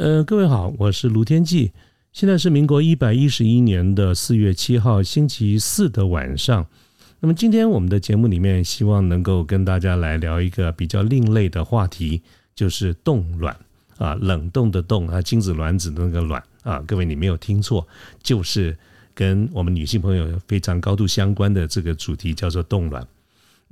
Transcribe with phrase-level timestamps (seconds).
[0.00, 1.72] 呃，各位好，我是卢天记。
[2.10, 6.66] 现在是民国一百一十一年的四月七号星期四的晚上。
[7.20, 12.22] 那么今天我们的节目里面，希望能够跟大家来聊一个比较另类的话题，
[12.54, 13.54] 就是冻卵
[13.98, 16.82] 啊，冷冻的冻啊，精子卵子的那个卵啊。
[16.86, 17.86] 各位你没有听错，
[18.22, 18.74] 就是
[19.14, 23.06] 跟我们女性朋友非常高度相关的这个主题，叫做冻卵。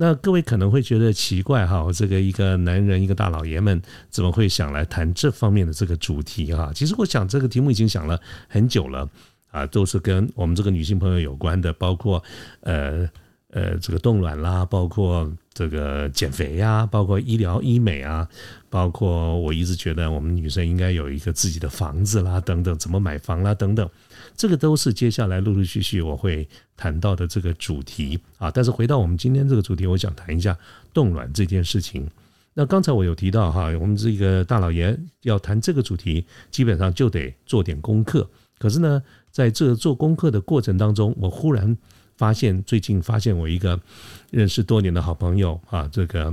[0.01, 6.71] 那各位可能会觉得奇怪哈，这个一个男人一个大老爷们怎么会想来谈这方面的这个主题哈？
[6.73, 8.17] 其实我想这个题目已经想了
[8.49, 9.09] 很久了
[9.51, 12.23] 啊，都是跟我们这个女性朋友有关的，包括
[12.61, 13.11] 呃
[13.51, 18.29] 呃这个冻卵啦，包括这个减肥呀，包括医疗医美啊，
[18.71, 23.91] 包括我一直觉得我们女生应该有一个自己的房子啦，等等，怎么买房啦，等等。
[24.39, 28.49] 这个都是接下来陆陆续续我会谈到的这个主题啊。
[28.51, 30.57] 但是回到我们今天这个主题，我想谈一下
[30.95, 32.09] 冻卵这件事情。
[32.55, 38.31] 那刚才我有提到哈，我们这个大老爷要谈这个主题，基本上就得做点功课。
[38.59, 41.77] 可是呢，在这做功课的过程当中，我忽然
[42.17, 43.81] 发现，最近发现我一个
[44.31, 46.33] 认识多年的好朋友啊，这个。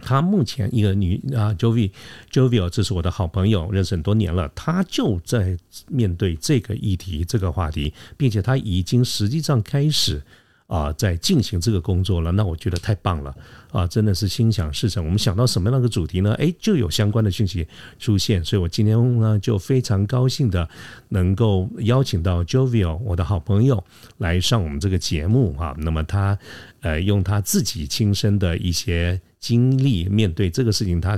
[0.00, 4.50] 他目前一个女啊，Jovi，Jovi，这是我的好朋友，认识很多年了。
[4.54, 5.56] 他就在
[5.88, 10.22] 面对这个议题、这个话题，并且他已经实际上开始。
[10.68, 13.34] 啊，在进行这个工作了，那我觉得太棒了
[13.70, 13.86] 啊！
[13.86, 15.04] 真的是心想事成。
[15.04, 16.34] 我们想到什么样的主题呢？
[16.34, 17.66] 哎，就有相关的讯息
[17.98, 20.68] 出现，所以我今天呢就非常高兴的
[21.08, 23.82] 能够邀请到 Jovial 我的好朋友
[24.18, 25.74] 来上我们这个节目哈。
[25.78, 26.38] 那么他
[26.80, 29.20] 呃用他自己亲身的一些。
[29.40, 31.16] 经历面对这个事情，他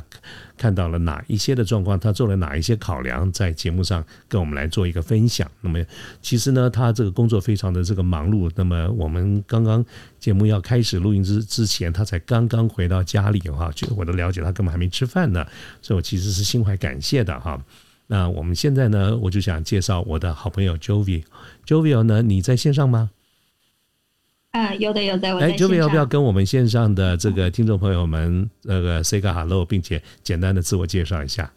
[0.55, 1.99] 看到了哪一些的状况？
[1.99, 3.33] 他做了哪一些考量？
[3.33, 5.51] 在节目上跟我们来做一个分享。
[5.63, 5.83] 那么，
[6.21, 8.51] 其实呢，他这个工作非常的这个忙碌。
[8.55, 9.83] 那么，我们刚刚
[10.19, 13.71] 节目要开始录音之之前，他才刚刚刚回到家里哈。
[13.75, 15.47] 就我的了解，他根本还没吃饭呢。
[15.81, 17.63] 所以我其实是心怀感谢的哈。
[18.07, 21.23] 那我们现在呢，我就想介绍我的好朋友 Jovi。
[21.67, 23.11] Jovi 呢，你在线上吗？
[24.51, 25.47] 啊，有的有的，我在。
[25.47, 31.53] 哎，Joey 要不要跟我们线上的这个听众朋友们那个 say 个 hello，并且简单的自我介绍一下？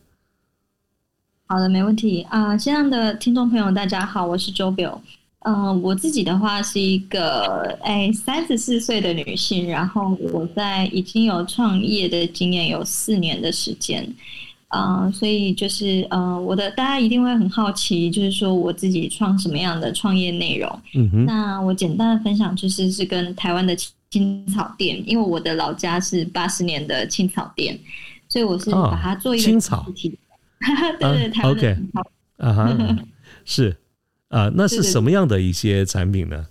[1.47, 2.55] 好的，没问题啊。
[2.55, 4.91] 线上的听众朋友，大家好，我是 Joey。
[5.45, 14.07] 嗯，我自己的话是一个哎三十四岁的女性，然后我在已经有创业的经验有四年的时间。
[14.69, 20.81] 啊，所以就是呃，我的大家一定会很好奇，就是说我自己创什么样的创业内容。
[20.95, 23.75] 嗯哼，那我简单的分享就是是跟台湾的
[24.09, 27.79] 青草店，因为我的老家是八十年的青草店，
[28.27, 29.85] 所以我是把它做一个青草。
[30.99, 32.01] 对对，台湾的青草。
[32.37, 32.97] 啊哈，
[33.45, 33.77] 是
[34.33, 36.45] 啊，那是什么样的一些产品呢？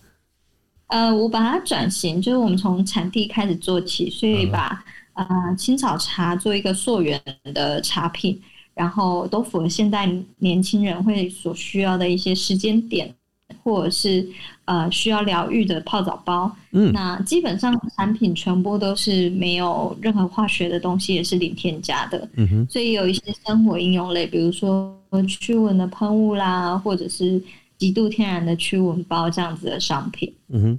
[0.87, 4.85] 呃，我把它转型，就是我们从产地开始做起，所以把。
[5.15, 7.23] 啊，青草茶做一个溯源
[7.53, 8.41] 的茶品，
[8.73, 13.15] 然后都符合现代年轻人会所需要的一些时间点，
[13.63, 14.27] 或者是
[14.65, 16.51] 呃需要疗愈的泡澡包。
[16.71, 22.27] 嗯，那基本上产品全部都是没有任何化学的东西，也是零添加的。
[22.37, 27.39] 嗯哼，所以有一些生活应用类，比如说驱蚊的喷雾啦，或者是
[27.83, 30.33] 极度天然的驱蚊包这样子的商品。
[30.51, 30.79] 嗯哼。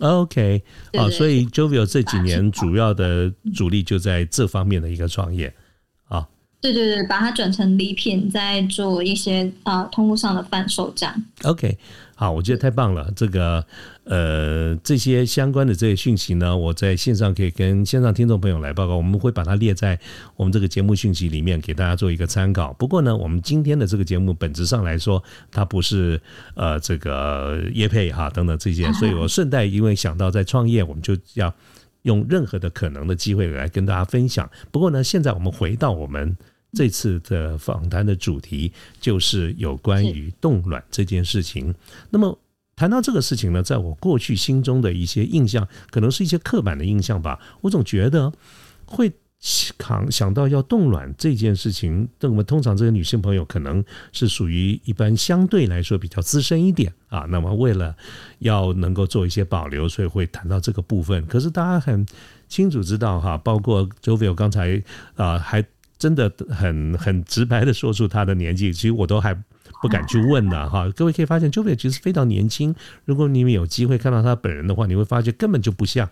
[0.00, 0.60] OK，
[0.94, 5.59] 啊，所以 Jovial 这几年主要的主力就在这方面的一个创业，啊，
[6.60, 11.24] 对对对，把它转成礼品，再做一些啊通路上的贩售这样。
[11.44, 11.78] OK。
[12.14, 13.10] 好，我觉得太棒了。
[13.16, 13.64] 这个
[14.04, 18.94] 呃，这些相关的这些讯息呢，我在线上可以跟线上听众朋友来报告。
[18.94, 19.98] 我们会把它列在
[20.36, 22.74] 我们这个节目讯息里面，给大家做一个参考。
[22.74, 26.20] 不过呢，我们今天的这个节目本质上来说，它不是
[26.56, 31.50] 呃这个业配哈等等这些，所以我顺带因为想到在创业，我们就要
[32.02, 34.50] 用任何的可能的机会来跟大家分享。
[34.70, 36.36] 不过呢，现在我们回到我们。
[36.72, 41.74] 这次的访谈的主题就是有关于冻卵这件事情。
[42.10, 42.38] 那么
[42.76, 47.40] 谈到这个事情呢，在我过去心中的一些印象，可能是一些刻板的印象吧。
[47.62, 48.32] 我总觉得
[48.86, 49.10] 会
[49.40, 53.82] 想想到要冻卵这件事情，那么通常这个女性朋友可能
[54.12, 57.26] 是属于一般相对来说比较资深一点啊。
[57.28, 57.96] 那么为了
[58.38, 61.26] 要能够做一些保留，所以会谈到这个部分。
[61.26, 62.06] 可是大家很
[62.48, 64.82] 清楚知道哈，包括周飞友刚才
[65.16, 65.64] 啊还。
[66.00, 69.38] 真的很很直白的说出他的年纪，其实我都还
[69.80, 70.88] 不敢去问的 哈。
[70.96, 72.74] 各位可以发现 j o v i 其实非常年轻，
[73.04, 76.08] 如果你们有机会看到他本人的话，你会发现根本就不像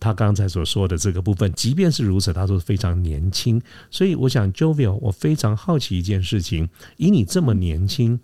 [0.00, 1.52] 他刚才所说的这个部分。
[1.52, 3.60] 即便是如此，他都非常年轻。
[3.90, 8.18] 所以我想 j o v i 我非常好奇一件事情：以你这么年轻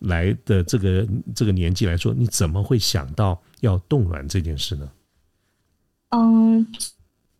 [0.00, 4.88] 来的这个这个年纪来说，你怎么会想到要冻卵这件事呢？
[6.10, 6.66] 嗯。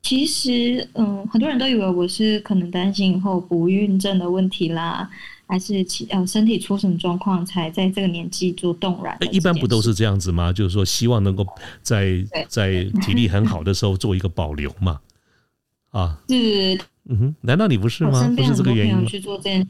[0.06, 5.08] 其实，嗯，很多人都以为我是可能担心以后不孕症的问题啦，
[5.46, 9.17] 还是其呃身体出什么状况才在这个年纪做冻卵。
[9.31, 10.52] 一般不都是这样子吗？
[10.52, 11.46] 就是说，希望能够
[11.82, 15.00] 在在体力很好的时候做一个保留嘛。
[15.91, 16.75] 啊，是，
[17.08, 18.29] 嗯哼，难道你不是吗？
[18.37, 19.67] 不是这个原因去做这件。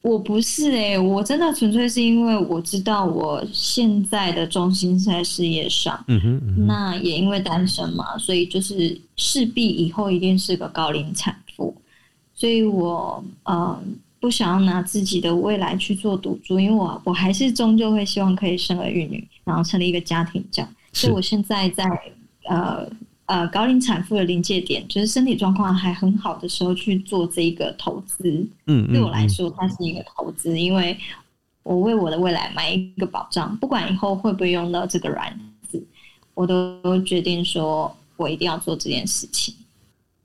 [0.00, 11.74] 我不是哎，我真的纯粹是因为我知道我现在的重心在事业上，嗯哼，那也因为单身嘛，所以就是势必以后一定是个高龄产妇，
[12.32, 13.82] 所以我呃
[14.20, 21.84] 不想要拿自己的未来去做赌注，因为我我还是终究会希望可以生儿育女，然后成立一个家庭这样，所以我现在在
[22.44, 22.90] 呃。
[23.28, 28.48] 呃，高龄产妇的临界点，就是身体状况还很好的时候去做这一个投资。
[28.64, 30.96] 嗯，对我来说，它是一个投资，因为
[31.62, 35.38] 我为我的未来买一个保障，不管以后会不会用到这个卵
[35.70, 35.86] 子，
[36.32, 39.54] 我都决定说我一定要做这件事情。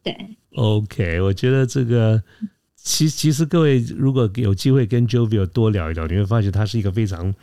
[0.02, 0.16] 对
[0.56, 2.24] ，OK，我觉得这个，
[2.84, 7.34] 其其实各位如果有机会跟 Jovio 多聊一聊，你会发现他是一个非常。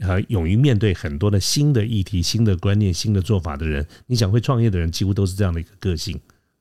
[0.00, 6.18] 啊勇于面对很多的新的议题、新的观念、新的做法的人，你想会创业的人，几乎都是这样的一个个性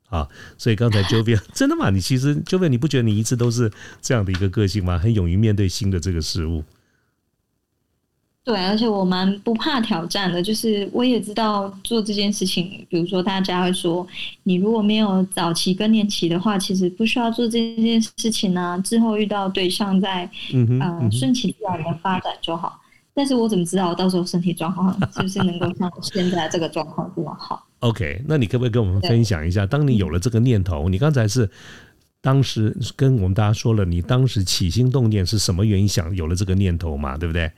[0.10, 0.28] 啊。
[0.60, 1.90] 所以刚才 Jovio，真的吗？
[1.90, 5.00] 你其实 Jovio，你不觉得你一直都是这样的一个个性吗？
[5.00, 6.64] 很勇于面对新的这个事物。
[8.44, 10.42] 对，而且我蛮不怕挑战的。
[10.42, 14.06] 就是我也知道做这件事情，比如说大家会说，
[14.44, 18.82] 你如果没有早期更年期的话，其实不需要做这件事情呢。
[18.84, 20.28] 之后遇到对象再
[20.80, 22.80] 呃顺其自然的发展就好。
[23.14, 27.64] 但是我怎么知道我到时候身体状况是不是能够像现在这个状况这么好？
[27.80, 31.48] OK，那你可不可以跟我们分享一下，当你有了这个念头，你刚才是
[32.22, 37.18] 当时跟我们大家说了，你当时起心动念是什么原因想有了这个念头嘛？
[37.18, 37.52] 对不对？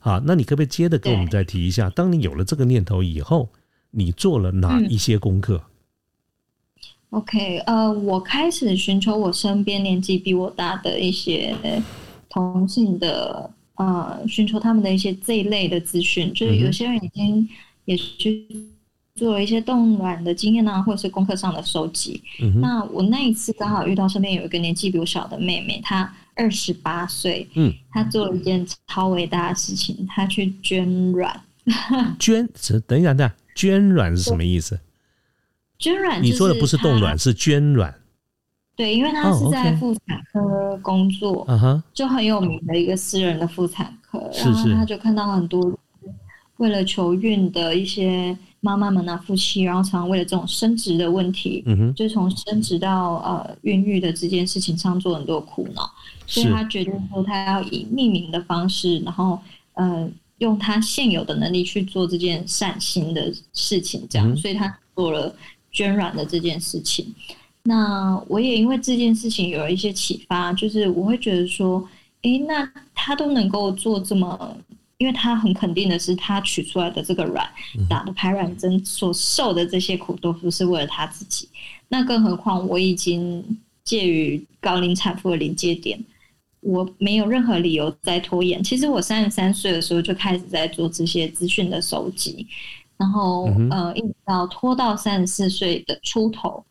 [0.00, 3.48] 好，那你可不可以接着跟我们再提一下，当你有了这个念头以后，
[3.90, 5.62] 你做了哪一些功课
[7.10, 11.54] ？OK，呃，我开始寻求我身边年纪比我大的一些
[12.28, 13.50] 同性的。
[13.76, 17.48] 呃，寻求他们的一些这一类的资讯，就是有些人已经
[17.86, 18.46] 也去
[19.20, 22.22] 做了一些冻卵的经验啊，或者是功课上的收集。
[22.58, 31.38] 那我那一次刚好遇到身边有一个年纪比我小的妹妹，她二十八岁，嗯，她做了一件超伟大的事情，她去捐卵。
[32.18, 32.48] 捐？
[32.86, 34.80] 等一下，等一下，捐卵是什么意思？
[35.78, 36.22] 捐卵？
[36.22, 37.94] 你说的不是冻卵，是捐卵。
[38.74, 41.46] 对，因为她是在妇产科工作，
[41.92, 45.78] 就很有名的一个私人的妇产科，然后她就看到很多
[46.56, 51.64] 为了求孕的一些妈妈们啊，夫妻，然后常常为了这种生殖的问题，
[51.96, 55.90] 就从生殖到呃孕育的这件事情上做很多苦恼，
[56.26, 59.38] 所以他决定说他要以匿名的方式，然后
[59.74, 60.08] 呃
[60.38, 65.34] 用他现有的能力去做这件善心的事情，这样，所以他做了
[65.72, 67.14] 捐卵的这件事情。
[67.62, 71.86] 那我也因为这件事情有了一些启发，就是我会觉得说，
[72.22, 74.56] 诶，那他都能够做这么，
[75.00, 77.48] 因为他很肯定的是，他取出来的这个卵
[77.88, 81.48] 打的排卵针所受的这些苦都不是为了他自己。
[81.88, 83.42] 那更何况我已经
[83.82, 85.98] 介于高龄产妇的临界点，
[86.60, 88.62] 我没有任何理由再拖延。
[88.62, 92.46] 其实我三十三岁的时候就开始在做这些资讯的收集。
[92.98, 96.62] 然后呃，一直到拖到三十四岁的出头，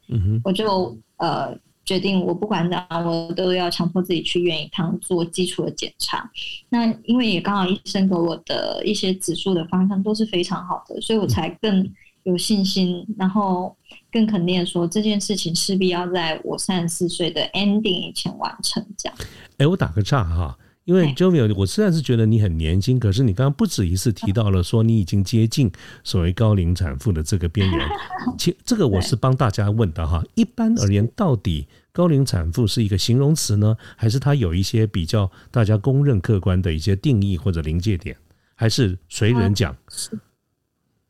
[0.44, 1.58] 我就呃
[1.90, 6.30] 决定，我不管怎样，我都要强迫自己去院一趟做基础的检查。
[6.70, 11.92] 那因为也刚好医生给我的一些指数的方向都是非常好的，所以我才更
[12.22, 13.76] 有信心，然后
[14.12, 18.86] 更肯定说这件事情势必要在我三十四岁的 ending 以前完成。
[18.96, 19.18] 这样，
[19.58, 20.56] 哎，我打个岔哈。
[20.90, 25.72] 因为 Jovio，我虽然是觉得你很年轻，可是你刚刚不止一次提到了说你已经接近
[26.04, 27.88] 所谓高龄产妇的这个边缘。
[28.40, 30.24] 其这个我是帮大家问的哈。
[30.34, 38.18] 一般而言，到底高龄产妇是一个形容词呢，还是它有一些比较大家公认客观的一些定义或者临界点，
[38.56, 39.78] 还是随人讲？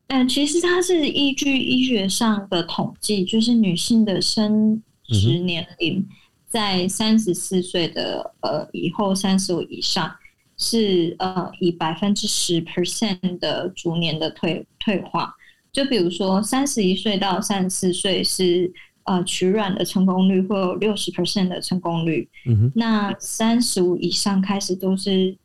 [0.07, 6.05] 嗯，其实它是依据医学上的统计，就是女性的生殖年龄。
[6.50, 10.12] 在三十四岁的呃以后，三十五以上
[10.58, 15.34] 是呃以百分之十 percent 的逐年的退退化。
[15.72, 22.27] 就比如说三十一岁到三十四岁是呃取卵的成功率会有六十 percent 的成功率，
[22.74, 25.38] 那三十五以上开始都是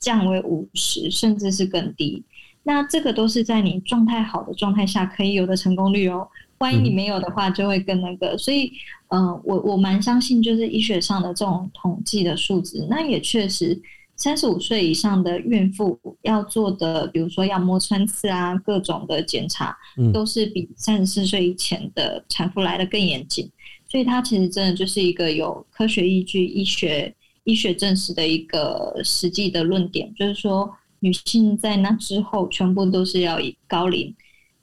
[0.00, 2.24] 降为五十，甚至是更低。
[2.64, 6.28] 那这个都是在你状态好的状态下可以有的成功率哦。
[6.58, 8.36] 万一你没有的话，就会更那个。
[8.36, 8.72] 所以，
[9.08, 12.86] 嗯、我我蛮相信就是医学上的这种统计的数值。
[12.90, 13.80] 那也确实，
[14.16, 23.50] 三十五岁以上的孕妇要做的，比如说要摸穿刺啊，各种的检查，嗯都是比三十四岁以前的产妇来的更严谨。
[23.90, 34.14] 所以它其实真的就是一个有科学依据、医学医学证实的一个实际的论点，就是说女性在那之后全部都是要以高龄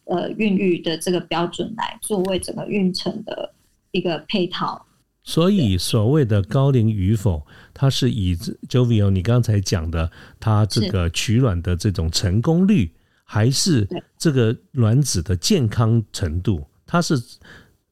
[0.03, 3.51] 呃孕育的这个标准来作为整个孕程的
[3.95, 4.85] 一个配套。
[5.23, 8.35] 所以所谓的高龄与否，它是以
[8.69, 12.91] Jovio 你刚才讲的，它这个取卵的这种成功率，
[13.23, 13.87] 还是
[14.19, 16.63] 这个卵子的健康程度？
[16.85, 17.15] 它是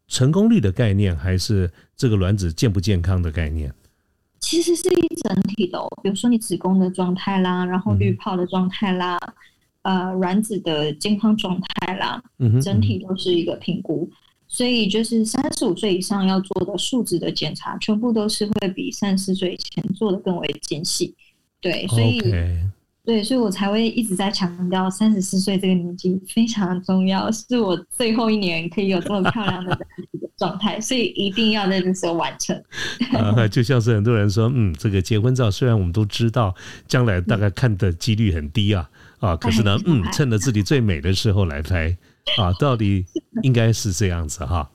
[0.08, 3.74] 成功率的概念，还是这个卵子健不健康的概念？
[4.40, 9.18] 其实是一整体的、哦，比如说你子宫的状态啦，然后滤泡的状态啦，
[9.82, 14.08] 呃，卵子的健康状态啦，嗯哼，整体都是一个评估。
[14.54, 21.16] 所以就是三十五岁以上要做的数值的检查，全部都是会比三十岁以前做的更为精细。
[21.60, 22.22] 对，所以
[23.04, 32.56] 对，所以我才会一直在强调三十四岁这个年纪非常重要，是我最后一年可以有这么漂亮的人体的状态，所以一定要在这时候完成。
[33.12, 36.54] 啊， 就像是很多人说，嗯，这个结婚照虽然我们都知道
[36.88, 41.98] 将来大概看的几率很低啊，啊，可是呢，嗯，趁着自己最美的时候来拍
[42.38, 43.06] 啊，到底
[43.42, 44.70] 应该是这样子哈。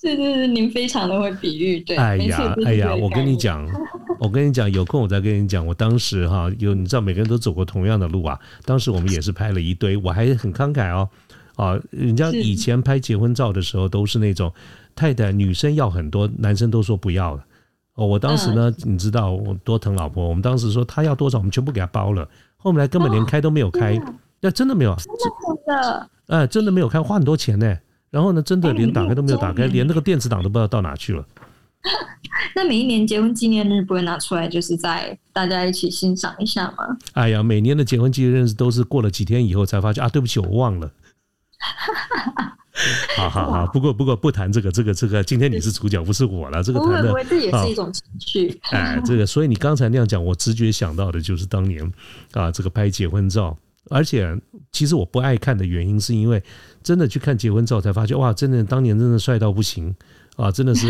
[0.00, 3.68] 是是是，您非常的会比喻，对，哎呀，就是哎呀，我跟，你讲，
[4.18, 5.64] 我跟你讲，有空我再跟你讲。
[5.64, 8.38] 我当时哈，有你知道，每个人都走过同样的路啊。
[8.64, 11.08] 当时我们也是拍了一堆，我还很慷慨哦。
[11.54, 14.52] 啊，人家以前拍结婚照的时候都是那种
[14.96, 17.44] 太太女生要很多，男生都说不要了。
[17.94, 22.28] 哦，我当时呢，嗯你知道我多疼老婆，我们当时说她要多少，我们全部给她包了。
[22.56, 23.96] 后来根本连开都没有开，
[24.42, 27.78] 那真的没有啊，真的哎，真的没有开，花很多钱呢。
[28.10, 31.24] 然后呢，真的哎连打开都没有打开，连那个电子档都不知道到哪去了。
[32.54, 36.96] 那每一年结婚纪念日不会拿出来，就是在大家一起欣赏一下吗？
[37.14, 40.90] 哎呀，每年的结婚纪念日都是过了几天以后才发现啊，对不起，我忘了。
[43.16, 46.62] 好好好，不过不过不谈这个这个这个，今天你是主角，不是我了。
[46.62, 48.60] 这个谈的不会不会，这也是一种情绪。
[48.70, 51.92] 哎，这个，所以你刚才那样讲，我直觉想到的就是当年
[52.32, 53.56] 啊，这个拍结婚照，
[53.90, 54.36] 而且
[54.70, 56.42] 其实我不爱看的原因，是因为
[56.82, 59.94] 真的去看结婚照，才发现哇，真的当年真的帅到不行
[60.36, 60.88] 啊，真的是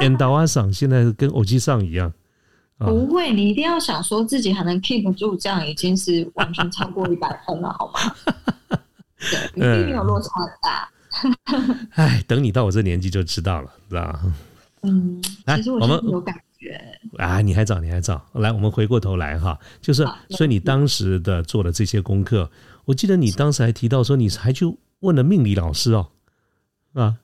[0.00, 2.12] N 达瓦桑现在跟欧基上一样。
[2.78, 8.14] 啊不会，你一定要想说自己还能 keep 住，这样已经是完全超过 一百分了，好吗？
[9.54, 10.90] 对，一定没有落差很大。
[11.96, 14.22] 哎，等你到我这年纪就知道了，知道吧？
[14.82, 15.22] 嗯，
[15.56, 16.80] 其实我我们有感觉。
[17.16, 18.24] 啊，你还早，你还早。
[18.34, 22.50] 来，我们回过头来哈，就是所以你当时的做的这些功课，
[22.84, 24.64] 我记得你当时还提到说，你还去
[25.00, 26.08] 问了命理老师哦，
[26.92, 27.16] 啊，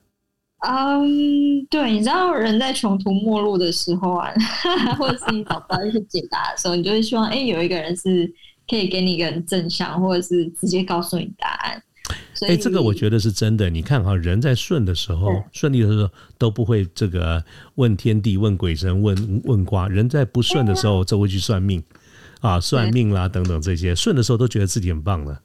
[0.67, 4.33] 嗯，对，你知道人在穷途末路的时候啊，
[4.97, 8.31] 或者是你找不到一些解答的时候，你就会希望，哎，有一个人是
[8.67, 11.81] 可以给你一个很正向，或者是直接告诉你答案。
[12.37, 13.69] 所以，哎，这个我觉得是真的。
[13.69, 17.43] 你看哈，人在顺的时候，顺利的时候都不会这个
[17.75, 21.83] 问天地、问鬼神、问问卦；人在不顺的时候，就会去算命
[22.41, 23.95] 啊，算命啦等等这些。
[23.95, 25.41] 顺的时候都觉得自己很棒了。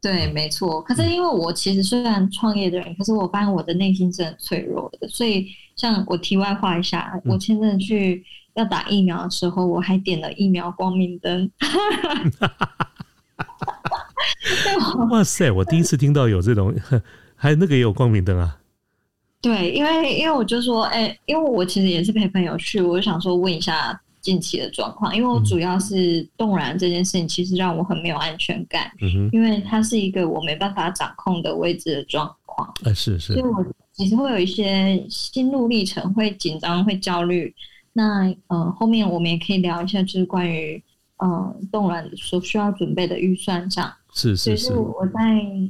[0.00, 0.80] 对，没错。
[0.82, 5.08] 可是因为我其实虽然创业的人，可是我发现我的内心是很脆弱的。
[5.08, 11.50] 所以，像我题外话一下，我前阵去要打疫苗的时候，我还点了疫苗光明灯。
[15.10, 16.74] 哇塞，我第一次听到有这种，
[17.36, 18.56] 还有那个也有光明灯啊。
[19.42, 32.68] 对，因为因为我就说，哎、因为我其实也是陪朋友去，我就想说问一下近期的状况，因为我主要是动然这件事情，其实让我很没有安全感，嗯，因为它是一个我没办法掌控的位置的状况。
[32.84, 37.54] 啊是是所以，我其实会有一些心路历程，会紧张，会焦虑。
[37.94, 40.82] 那呃，后面我们也可以聊一下，就是关于
[41.24, 43.90] 嗯动然所需要准备的预算上。
[44.12, 45.20] 是所以是是，我在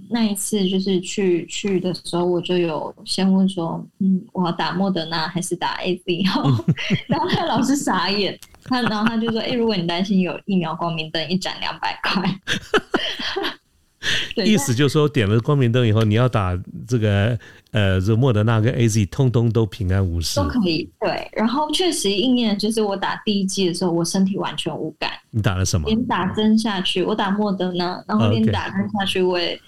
[0.08, 6.22] 那一次就是去去的时候，我就有先问说，嗯，我要打莫德纳还是打 A Z？
[6.24, 6.64] 然后，
[7.06, 12.22] 然后他老师傻眼，他然后他就说，哎、如果你担心有疫苗光明灯，一盏两百块。
[14.34, 17.38] 对意思就是说，点了光明灯以后，你要打这个
[17.70, 20.48] 呃，这莫德纳跟 A Z，通通都平安无事都。
[20.48, 21.28] 可以，对。
[21.32, 25.86] 然后确实应验，就是我打第一剂的时候，我身体完全无感，你打了什么？
[25.86, 29.60] 连打针下去，我打莫德纳，然后连打针下去，我也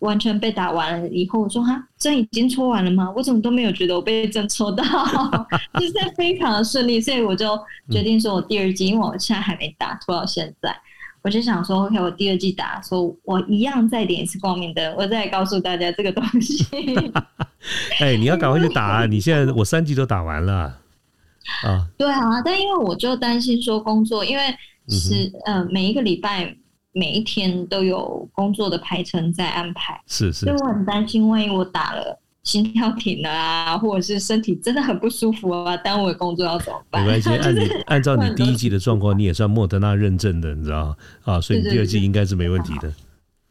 [0.00, 3.10] 完全被打完了以后，我说哈，针已经戳完了吗？
[3.16, 4.84] 我怎么都没有觉得我被针戳到，
[5.80, 7.58] 就是非常的顺利，所以我就
[7.90, 10.76] 决定说我第二季，因为我现在还没打，拖到现在，
[11.22, 16.64] 我就想说，OK，我第二季打，说我一样再点一次光明灯，我再告诉大家这个东西。
[18.00, 19.06] 哎，你要赶快去打啊！
[19.06, 20.54] 你现在我三季都打完了
[21.64, 21.88] 啊。
[21.96, 24.42] 对啊，但因为我就担心说工作，因为
[24.88, 26.56] 是呃每一个礼拜。
[26.92, 37.04] 每一天都有工作的排程在安排，是是，所以我很担心，万一我打了心跳停了啊，或者是身体真的很不舒服啊，耽误工作要怎么办？
[37.04, 42.90] 没关系， 按你按照你第一季的状况，你也算莫德纳认证的，你知道啊， 所以你第二季应该是没问题的。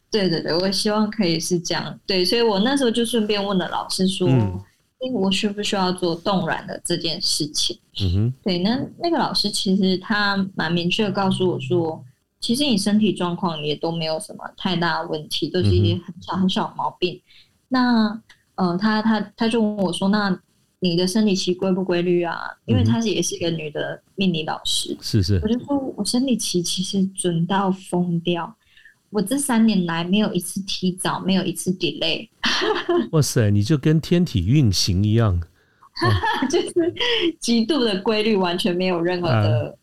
[0.09, 1.99] 对对对，我希望可以是这样。
[2.07, 4.59] 对，所以我那时候就顺便问了老师说，嗯，
[5.13, 7.77] 我需不需要做冻卵的这件事情？
[8.01, 12.03] 嗯哼，对，那那个老师其实他蛮明确的告诉我说。
[12.39, 17.19] 其实你身体状况也都没有什么太大问题，都是一些很小很小的毛病。
[17.67, 18.21] 那
[18.57, 20.37] 呃，他他他就问我说：“那
[20.79, 25.39] 你的生理期规不规律啊？”因为他是也是一个女的命理老师，是是。
[25.41, 28.55] 我就说我生理期其实准到疯掉，
[29.09, 32.27] 我这三年来没有一次提早，没有一次 delay。
[33.11, 35.41] 哇塞，你就跟天体运行一样，
[36.49, 36.73] 就是
[37.39, 39.77] 极度的规律，完全没有任何的。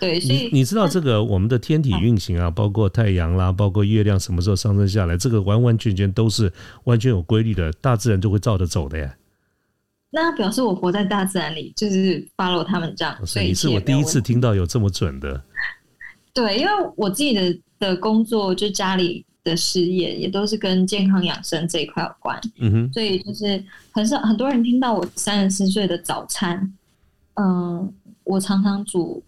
[0.00, 6.52] 对，所以你知道这个我们的天体运行啊，包括太阳啦，包括月亮什么时候上升下来，这个完完全全都是
[6.84, 9.12] 完全有规律的，大自然就会照着走的呀。
[10.10, 13.26] 那表示我活在大自然里，就是 follow 他们这样。
[13.26, 15.42] 所以你是我第一次听到有这么准的。
[16.32, 22.40] 对，因为我自己的的工作，就家里的事业也都是跟健康养生这一块有关。
[22.60, 26.72] 嗯哼，所以就是很少很多人听到我三十四岁的早餐，
[27.34, 29.20] 嗯，我常常煮。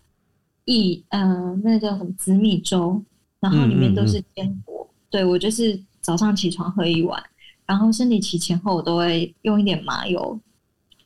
[0.64, 3.02] 一嗯，那叫什么紫米粥，
[3.40, 4.88] 然后里面都是坚果。
[5.10, 7.22] 对我就是早上起床喝一碗，
[7.66, 10.38] 然后生理期前后我都会用一点麻油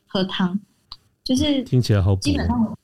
[0.05, 0.59] 喝汤，
[1.23, 2.77] 就是听起来好基本上，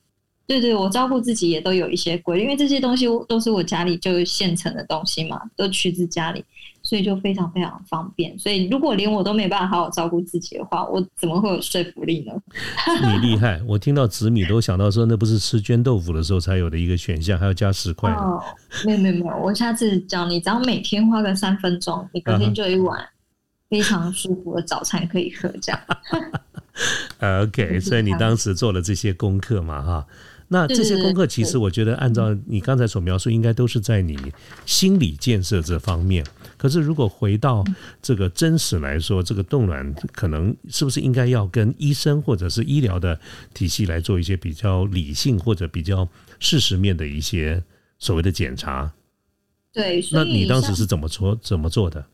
[0.59, 6.43] 对对，我照顾自己也都有一些规，因为这些东西都是我家里就现成的东西嘛，都取自家里。
[6.83, 8.37] 所以就非常非常方便。
[8.39, 12.33] 所以如果连我都没办法好好照顾自己的话，我怎么会有说服力呢？
[13.21, 13.61] 你厉害！
[13.67, 18.11] 我听到紫米都想到说，那不是吃绢豆腐的时候才有的一个选项，还要加十块。
[18.11, 18.41] 哦，
[18.83, 22.99] 没有没有没有，我下次教你，只要每天花个三分钟，你隔天就一碗
[23.69, 25.47] 非常舒服的早餐可以喝。
[25.61, 25.79] 这样。
[27.43, 29.83] OK， 所以你当时做了这些功课嘛？
[29.83, 30.07] 哈。
[30.53, 34.19] 那这些功课，其实我觉得按照你刚才所描述，应该都是在你
[34.65, 36.25] 心理建设这方面。
[36.57, 37.63] 可是如果回到
[38.01, 43.17] 这个真实来说，这个冻卵可能是不是应该要跟医生或者是医疗的
[43.53, 46.05] 体系来做一些比较理性或者比较
[46.39, 47.63] 事实面的一些
[47.97, 48.91] 所谓的检查？
[49.71, 52.05] 对，那你当时是怎么做怎么做的？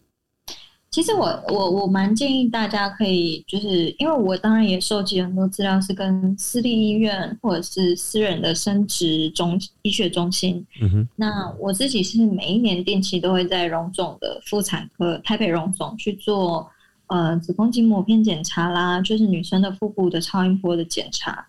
[0.97, 10.65] 其实我我我蛮建议大家可以，就是因为我当然也收集很多资料，是跟私立医院或者是私人的生殖中医学中心。
[10.81, 11.07] 嗯哼。
[11.15, 16.67] 那我自己是每一年定期都会在荣总的妇产科台北荣总去做
[17.09, 21.45] 呃子宫颈膜片检查啦，就是女生的腹部的超音波的检查。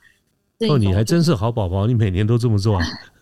[0.69, 2.85] 哦，你还真是好宝宝，你每年都这么做啊？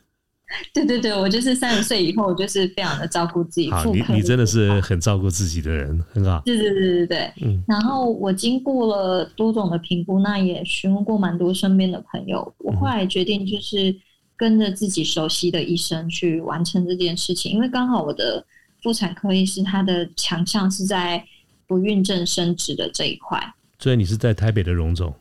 [0.73, 3.71] 对对对，我就是三十岁以后，我就是非常的照顾自己。
[3.71, 6.43] 好，你你真的是很照顾自己的人，很好。
[6.45, 7.63] 对对对对对，嗯。
[7.67, 13.95] 然后我经过了多种的评估，那也询问过蛮多身边的朋友，我后来决定就是
[14.37, 18.45] 跟着自己熟悉的医生去完成这件事情，因为刚好我的
[18.83, 21.25] 妇产科医师他的强项是在
[21.67, 23.43] 不孕症生殖的这一块。
[23.79, 25.15] 所以你是在台北的荣总？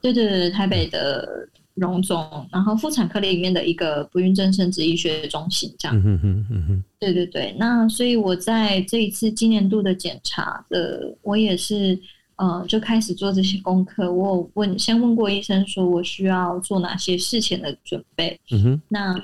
[0.00, 1.48] 对对对，台北的。
[1.76, 5.96] 荣总，然后妇产科里面的一个不孕症生殖医学中心，这样。
[5.96, 6.84] 嗯哼嗯哼。
[6.98, 11.98] 对对对，那所以我在这一次今年度的检查的，我也是
[12.36, 14.12] 呃就开始做这些功课。
[14.12, 18.40] 我有问先问过医生，说我需要做哪些事前的准备。
[18.50, 18.82] 嗯哼。
[18.88, 19.14] 那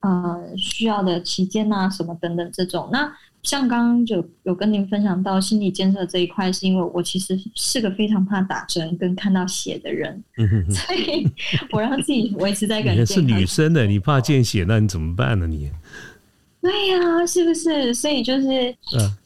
[0.00, 3.12] 呃需要的期间啊什么等等这种那。
[3.44, 10.24] 像刚刚就有跟您分享到心理建设这一块，是因为我其实是个非常怕打针跟看到血的人，
[10.70, 11.30] 所以
[11.70, 15.46] 我让自己维持在感觉是女生的，你怕见血，那你怎么办呢？
[15.46, 15.70] 你
[16.62, 17.92] 对呀，是不是？
[17.92, 18.74] 所以就是，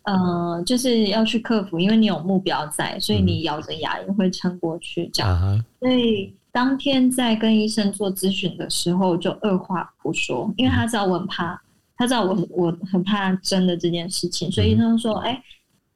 [0.03, 5.09] 呃，就是要去克服，因为你有目标在，所以你咬着牙也会撑过去。
[5.13, 11.63] 这样，所以当天在跟医生做咨询的时候，就二话不说，因为他知道我很怕。
[11.99, 15.43] 他知道我我很怕真的这件事情，所以医生说：“哎，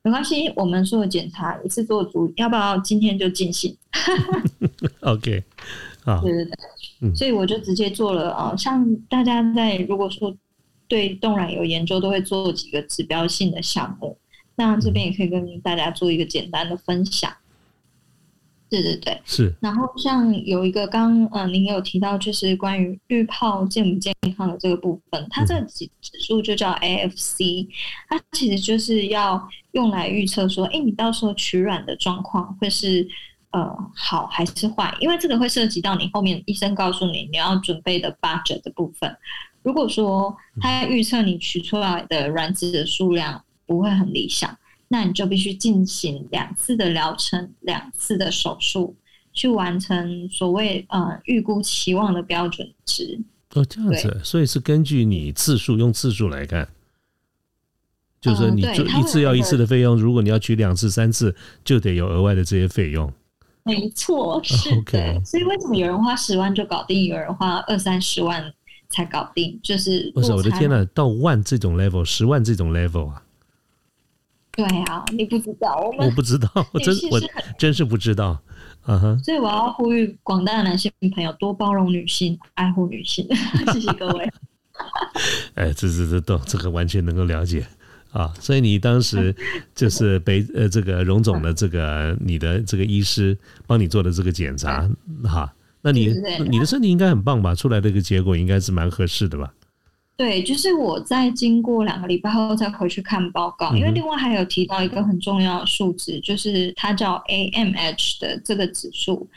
[0.02, 3.76] 没关系，我们做检查一次做足，要不要今天就进行？
[5.00, 5.44] ”OK，
[6.04, 6.44] 啊，对对
[7.00, 8.54] 对，所以我就直接做了啊。
[8.56, 10.36] 像大家在如果说
[10.88, 14.18] 对冻卵有研究，都会做几个指标性的项目。
[14.56, 17.32] 那这边也可以跟大家做一个简单的分享。
[18.72, 19.54] 对对对，是。
[19.60, 27.68] 然后像有一个刚呃，您有提到就是关于滤泡健不健康的这个部分，它这个指指数就叫 AFC，
[28.08, 33.06] 它其实就是要用来预测说，哎，你到时候取卵的状况会是
[33.50, 34.96] 呃好还是坏？
[35.00, 39.14] 因为这个会涉及到你后面医生告诉你你要准备的 budget 的部分。
[39.62, 44.56] 如果说他预测你取出来的卵子的数量不会很理想。
[44.92, 48.94] 那你就必须进行两次的疗程，两次的手术，
[49.32, 53.18] 去完成所谓呃预估期望的标准值。
[53.54, 56.68] 哦，这样子，所以是根据你次数用次数来看，
[58.20, 63.10] 就是说你就一次要一次的费用，如果你要取两次、三次，就得有额外的这些费用。
[63.62, 65.24] 没错，是的。
[65.24, 68.52] 所以为什么有人花十万就搞定，有人花二三十万
[68.90, 69.58] 才搞定？
[69.62, 73.22] 就是不是我的天呐，到万这种 level，十万这种 level 啊！
[74.54, 77.20] 对啊，你不知道，我不知道， 我真我
[77.58, 78.38] 真是不知道，
[78.86, 79.18] 嗯哼。
[79.24, 83.26] 所以我要呼吁广大的男性朋友多包容女性，爱护女性。
[83.72, 84.30] 谢谢各位。
[85.54, 87.64] 哎，这这这都这个完全能够了解
[88.10, 88.32] 啊！
[88.40, 89.34] 所以你当时
[89.74, 93.36] 就是北呃这个荣总的这个你的这个医师
[93.66, 94.88] 帮你做的这个检查
[95.24, 96.12] 哈，那你
[96.48, 97.54] 你的身体应该很棒吧？
[97.54, 99.52] 出来的一个结果应该是蛮合适的吧？
[100.22, 109.28] 对，就是我在经过两个礼拜后再回去看报告，因为另外还有提到一个很重要的数值，就是它叫 AMH 的这个指数。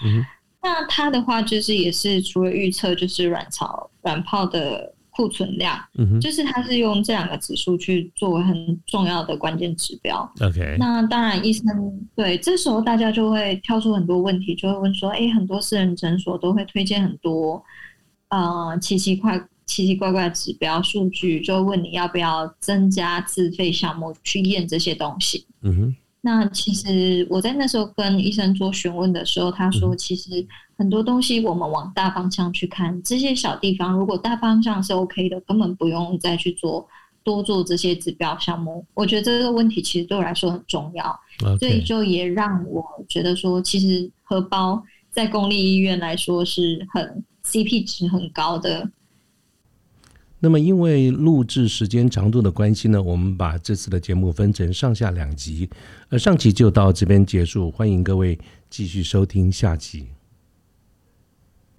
[0.61, 5.75] 那它的话就是也是除了预测就是卵巢卵泡的库存量，
[6.21, 10.31] 就是它是用这两个指数去作为很重要的关键指标。
[10.39, 11.65] OK，那当然医生
[12.15, 17.63] 对这时候大家就会挑出很多问题，就会问说：哎，很多私人诊所都会推荐很多
[18.29, 19.43] 呃奇奇怪。
[19.65, 25.45] 奇奇怪怪的指标数据，就问你要不要增加自费项目去验这些东西。
[25.61, 30.45] 嗯哼，那其实我在那时候跟医生做询问的时候，他说其实
[30.77, 36.87] 很多东西我们往大方向去看，这些小地方如果大方向是 OK 的，根本不用再去做
[37.23, 38.85] 多做这些指标项目。
[38.93, 41.19] 我觉得这个问题其实对我来说很重要，
[41.59, 48.87] 所以就也让我觉得说，其实荷包在公立医院来说是很 CP 值很高的。
[50.45, 55.67] 那么，因为录制时间长度的关系呢，我们把这次的节目分成上下两集，
[56.09, 58.37] 呃上集就到这边结束，欢迎各位
[58.69, 60.14] 继续收听下集。